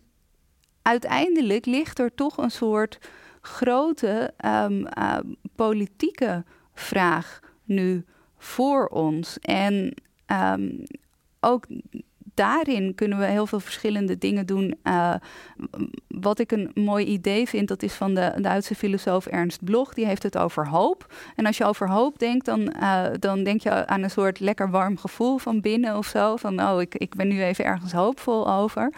[0.84, 3.00] uiteindelijk ligt er toch een soort
[3.42, 4.88] grote um,
[5.56, 6.44] politieke
[6.74, 8.06] vraag nu
[8.38, 9.40] voor ons.
[9.40, 9.94] En
[10.28, 10.84] um,
[11.40, 11.66] ook
[12.34, 14.76] daarin kunnen we heel veel verschillende dingen doen.
[14.84, 15.14] Uh,
[16.08, 19.94] wat ik een mooi idee vind, dat is van de Duitse filosoof Ernst Bloch.
[19.94, 21.14] Die heeft het over hoop.
[21.36, 24.70] En als je over hoop denkt, dan, uh, dan denk je aan een soort lekker
[24.70, 26.36] warm gevoel van binnen of zo.
[26.36, 28.94] Van, oh, ik, ik ben nu even ergens hoopvol over.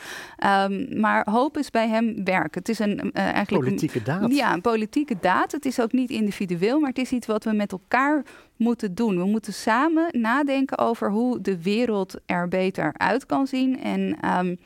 [0.45, 2.55] Um, maar hoop is bij hem werk.
[2.55, 3.63] Het is een uh, eigenlijk...
[3.63, 4.35] Politieke daad.
[4.35, 5.51] Ja, een politieke daad.
[5.51, 8.23] Het is ook niet individueel, maar het is iets wat we met elkaar
[8.55, 9.17] moeten doen.
[9.17, 13.81] We moeten samen nadenken over hoe de wereld er beter uit kan zien.
[13.81, 14.57] En um,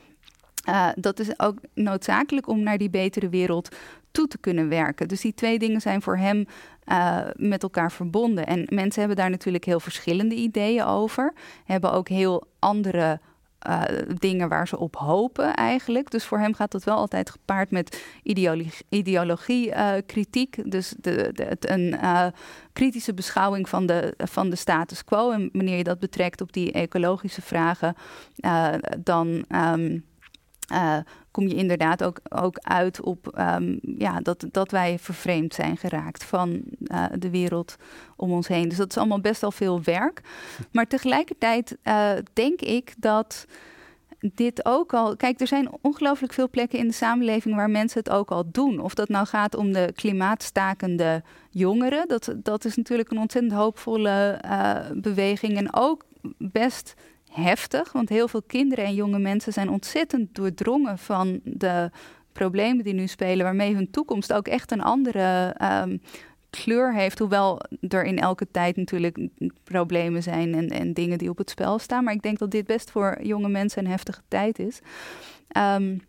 [0.68, 3.76] uh, dat is ook noodzakelijk om naar die betere wereld
[4.10, 5.08] toe te kunnen werken.
[5.08, 6.46] Dus die twee dingen zijn voor hem
[6.86, 8.46] uh, met elkaar verbonden.
[8.46, 11.32] En mensen hebben daar natuurlijk heel verschillende ideeën over.
[11.64, 13.20] Hebben ook heel andere
[13.68, 13.82] uh,
[14.18, 16.10] dingen waar ze op hopen eigenlijk.
[16.10, 20.70] Dus voor hem gaat dat wel altijd gepaard met ideologie, ideologie uh, kritiek.
[20.70, 22.26] Dus de, de, het, een uh,
[22.72, 25.30] kritische beschouwing van de, van de status quo.
[25.30, 27.94] En wanneer je dat betrekt op die ecologische vragen,
[28.98, 29.44] dan...
[29.48, 30.08] Um,
[30.72, 30.96] uh,
[31.30, 36.24] kom je inderdaad ook, ook uit op um, ja, dat, dat wij vervreemd zijn geraakt
[36.24, 37.76] van uh, de wereld
[38.16, 38.68] om ons heen.
[38.68, 40.20] Dus dat is allemaal best wel veel werk.
[40.72, 43.46] Maar tegelijkertijd uh, denk ik dat
[44.18, 45.16] dit ook al.
[45.16, 48.80] Kijk, er zijn ongelooflijk veel plekken in de samenleving waar mensen het ook al doen.
[48.80, 52.08] Of dat nou gaat om de klimaatstakende jongeren.
[52.08, 54.40] Dat, dat is natuurlijk een ontzettend hoopvolle
[54.94, 55.56] beweging.
[55.56, 56.04] En ook
[56.38, 56.94] best
[57.30, 61.90] heftig, want heel veel kinderen en jonge mensen zijn ontzettend doordrongen van de
[62.32, 66.00] problemen die nu spelen, waarmee hun toekomst ook echt een andere um,
[66.50, 67.18] kleur heeft.
[67.18, 69.28] Hoewel er in elke tijd natuurlijk
[69.64, 72.04] problemen zijn en, en, dingen die op het spel staan.
[72.04, 74.80] Maar ik denk dat dit best voor jonge mensen een heftige tijd is.
[75.56, 76.00] Um,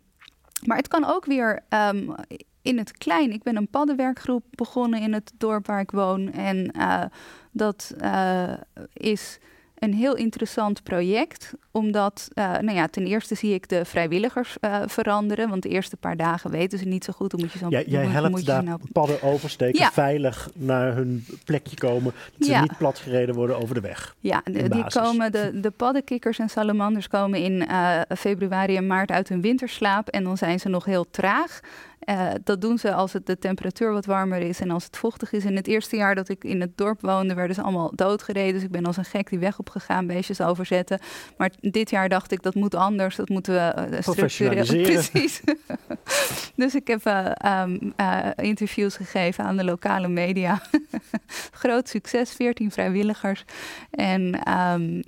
[0.66, 2.14] maar het kan ook weer um,
[2.62, 3.32] in het klein.
[3.32, 6.32] Ik ben een paddenwerkgroep begonnen in het dorp waar ik woon.
[6.32, 7.04] En uh,
[7.52, 8.52] dat uh,
[8.92, 9.38] is
[9.82, 11.52] een heel interessant project.
[11.70, 15.48] Omdat, uh, nou ja, ten eerste zie ik de vrijwilligers uh, veranderen.
[15.48, 17.32] Want de eerste paar dagen weten ze niet zo goed.
[17.32, 18.80] Hoe moet je zo'n ja, Jij helpt daar nou...
[18.92, 19.92] padden oversteken, ja.
[19.92, 22.12] veilig naar hun plekje komen.
[22.36, 22.60] Dat ze ja.
[22.60, 24.14] niet platgereden worden over de weg.
[24.18, 29.10] Ja, de, die komen, de, de paddenkikkers en salamanders komen in uh, februari en maart
[29.10, 30.08] uit hun winterslaap.
[30.08, 31.60] En dan zijn ze nog heel traag.
[32.08, 35.32] Uh, dat doen ze als het de temperatuur wat warmer is en als het vochtig
[35.32, 35.44] is.
[35.44, 38.52] In het eerste jaar dat ik in het dorp woonde, werden ze allemaal doodgereden.
[38.52, 40.98] Dus ik ben als een gek die weg opgegaan, beestjes overzetten.
[41.36, 43.16] Maar dit jaar dacht ik, dat moet anders.
[43.16, 44.82] Dat moeten we uh, structureel...
[44.92, 45.40] Precies.
[46.56, 47.32] dus ik heb uh,
[47.62, 47.92] um,
[48.36, 50.62] interviews gegeven aan de lokale media.
[51.62, 53.44] Groot succes, 14 vrijwilligers.
[53.90, 55.02] En um,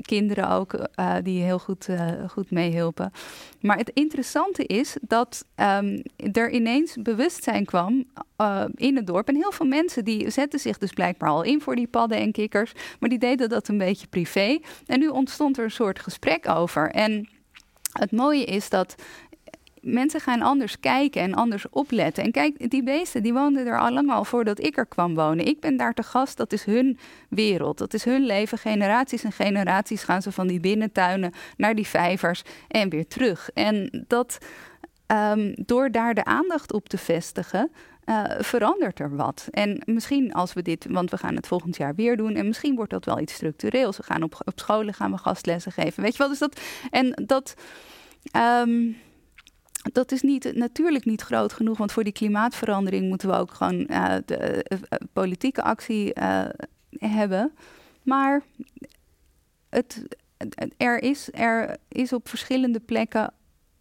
[0.00, 0.88] kinderen ook,
[1.22, 1.88] die heel goed,
[2.28, 3.12] goed meehielpen.
[3.60, 8.04] Maar het interessante is dat um, er ineens bewustzijn kwam
[8.40, 9.28] uh, in het dorp.
[9.28, 12.32] En heel veel mensen die zetten zich dus blijkbaar al in voor die padden en
[12.32, 12.72] kikkers.
[13.00, 14.58] Maar die deden dat een beetje privé.
[14.86, 16.90] En nu ontstond er een soort gesprek over.
[16.90, 17.28] En
[17.92, 18.94] het mooie is dat
[19.80, 22.24] mensen gaan anders kijken en anders opletten.
[22.24, 25.46] En kijk, die beesten die woonden er al lang al voordat ik er kwam wonen.
[25.46, 27.78] Ik ben daar te gast, dat is hun wereld.
[27.78, 28.58] Dat is hun leven.
[28.58, 33.50] Generaties en generaties gaan ze van die binnentuinen naar die vijvers en weer terug.
[33.54, 34.38] En dat
[35.06, 37.70] um, door daar de aandacht op te vestigen,
[38.06, 39.48] uh, verandert er wat.
[39.50, 42.76] En misschien als we dit, want we gaan het volgend jaar weer doen, en misschien
[42.76, 43.96] wordt dat wel iets structureels.
[43.96, 46.02] We gaan op, op scholen gaan we gastlessen geven.
[46.02, 46.60] Weet je wel, dus dat.
[46.90, 47.54] En dat.
[48.62, 48.96] Um,
[49.92, 53.86] dat is niet, natuurlijk niet groot genoeg, want voor die klimaatverandering moeten we ook gewoon
[53.90, 54.78] uh, de uh,
[55.12, 56.12] politieke actie
[56.98, 57.52] hebben.
[58.02, 58.42] Maar
[59.68, 60.04] het,
[60.76, 63.32] er, is, er is op verschillende plekken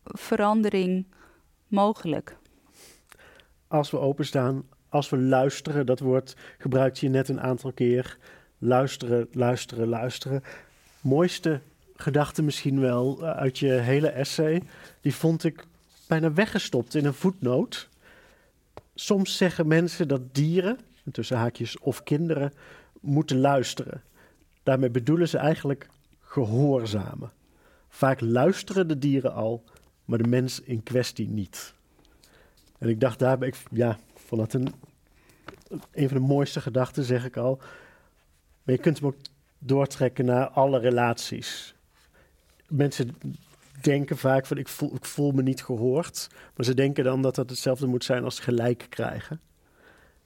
[0.03, 1.05] verandering
[1.67, 2.38] mogelijk?
[3.68, 8.18] Als we openstaan, als we luisteren, dat woord gebruikt je net een aantal keer.
[8.57, 10.43] Luisteren, luisteren, luisteren.
[11.01, 11.59] Mooiste
[11.95, 14.61] gedachte misschien wel eh, uit je hele essay,
[15.01, 15.66] die vond ik
[16.07, 17.89] bijna weggestopt in een voetnoot.
[18.95, 20.80] Soms zeggen mensen dat dieren,
[21.11, 22.53] tussen haakjes of kinderen,
[23.01, 24.01] moeten luisteren.
[24.63, 25.88] Daarmee bedoelen ze eigenlijk
[26.22, 27.32] gehoorzamen.
[27.89, 29.63] Vaak luisteren de dieren al,
[30.05, 31.74] maar de mens in kwestie niet.
[32.86, 34.73] En ik dacht daarbij, ik, ja, vond dat een,
[35.91, 37.57] een van de mooiste gedachten, zeg ik al.
[38.63, 39.15] Maar je kunt hem ook
[39.57, 41.75] doortrekken naar alle relaties.
[42.67, 43.15] Mensen
[43.81, 46.27] denken vaak van ik voel, ik voel me niet gehoord.
[46.55, 49.41] Maar ze denken dan dat dat hetzelfde moet zijn als gelijk krijgen.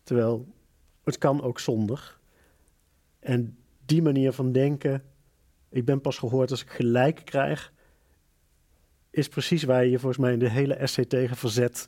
[0.04, 0.48] Terwijl
[1.04, 2.18] het kan ook zonder.
[3.20, 5.04] En die manier van denken,
[5.70, 7.72] ik ben pas gehoord als ik gelijk krijg,
[9.12, 11.88] is precies waar je je volgens mij in de hele essay tegen verzet.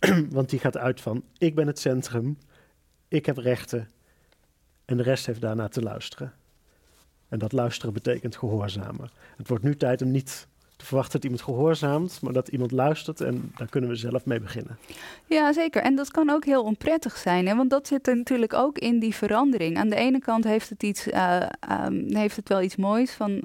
[0.30, 2.38] Want die gaat uit van, ik ben het centrum,
[3.08, 3.88] ik heb rechten
[4.84, 6.32] en de rest heeft daarna te luisteren.
[7.28, 9.10] En dat luisteren betekent gehoorzamen.
[9.36, 13.20] Het wordt nu tijd om niet te verwachten dat iemand gehoorzaamt, maar dat iemand luistert
[13.20, 14.78] en daar kunnen we zelf mee beginnen.
[15.26, 15.82] Ja, zeker.
[15.82, 17.56] En dat kan ook heel onprettig zijn, hè?
[17.56, 19.76] want dat zit er natuurlijk ook in die verandering.
[19.76, 21.42] Aan de ene kant heeft het, iets, uh,
[21.86, 23.42] um, heeft het wel iets moois van.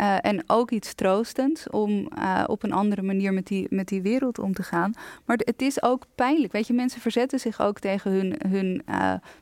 [0.00, 4.02] Uh, en ook iets troostends om uh, op een andere manier met die, met die
[4.02, 4.94] wereld om te gaan.
[5.24, 6.52] Maar het is ook pijnlijk.
[6.52, 8.82] Weet je, mensen verzetten zich ook tegen hun, hun,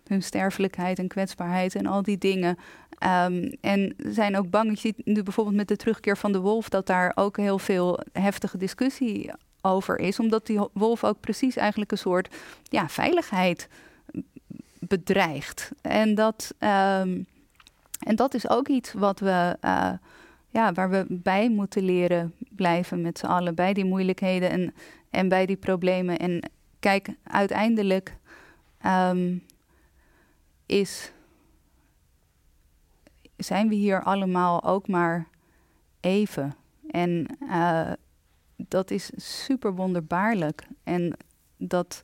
[0.07, 2.59] hun sterfelijkheid en kwetsbaarheid en al die dingen.
[3.25, 4.71] Um, en zijn ook bang.
[4.71, 8.01] Je ziet nu bijvoorbeeld met de terugkeer van de wolf dat daar ook heel veel
[8.13, 9.31] heftige discussie
[9.61, 10.19] over is.
[10.19, 13.69] Omdat die wolf ook precies eigenlijk een soort ja, veiligheid
[14.79, 15.71] bedreigt.
[15.81, 17.27] En dat, um,
[17.99, 19.57] en dat is ook iets wat we,
[20.59, 23.55] ja, waar we bij moeten leren blijven met z'n allen.
[23.55, 24.75] Bij die moeilijkheden en,
[25.11, 26.19] en bij die problemen.
[26.19, 28.17] En kijk, uiteindelijk
[28.87, 29.45] um,
[30.67, 31.13] is
[33.37, 35.29] zijn we hier allemaal ook maar
[36.01, 36.55] even.
[36.91, 37.93] En uh,
[38.57, 40.67] dat is super wonderbaarlijk.
[40.85, 41.17] En
[41.57, 42.03] dat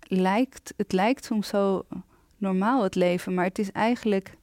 [0.00, 1.82] lijkt, het lijkt soms zo
[2.36, 4.36] normaal het leven, maar het is eigenlijk,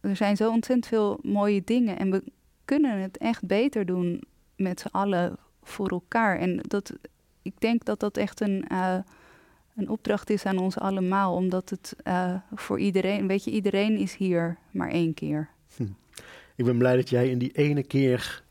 [0.00, 2.22] er zijn zo ontzettend veel mooie dingen en we
[2.64, 4.22] kunnen het echt beter doen
[4.56, 6.38] met z'n allen voor elkaar.
[6.38, 6.92] En dat,
[7.42, 8.98] ik denk dat dat echt een, uh,
[9.76, 14.16] een opdracht is aan ons allemaal, omdat het uh, voor iedereen, weet je, iedereen is
[14.16, 15.48] hier maar één keer.
[15.76, 15.82] Hm.
[16.56, 18.42] Ik ben blij dat jij in die ene keer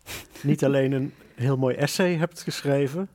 [0.41, 3.09] niet alleen een heel mooi essay hebt geschreven,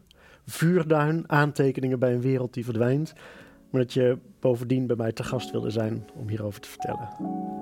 [0.46, 3.12] vuurduin, aantekeningen bij een wereld die verdwijnt,
[3.72, 7.08] maar dat je bovendien bij mij te gast wilde zijn om hierover te vertellen.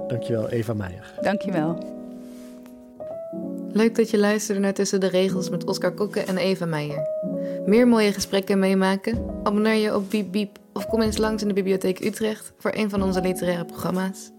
[0.09, 1.15] Dankjewel, Eva Meijer.
[1.21, 1.99] Dankjewel.
[3.73, 7.09] Leuk dat je luisterde naar Tussen de Regels met Oscar Kokke en Eva Meijer.
[7.67, 9.25] Meer mooie gesprekken meemaken?
[9.43, 12.91] Abonneer je op Biep Biep of kom eens langs in de Bibliotheek Utrecht voor een
[12.91, 14.31] van onze literaire programma's.